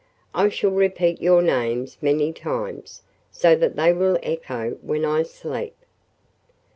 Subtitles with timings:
[0.33, 5.75] "I shall repeat your names many times so that they will echo when I sleep."